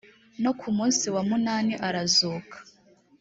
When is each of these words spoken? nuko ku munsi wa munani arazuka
nuko 0.41 0.57
ku 0.59 0.69
munsi 0.77 1.05
wa 1.13 1.21
munani 1.29 1.73
arazuka 1.87 2.55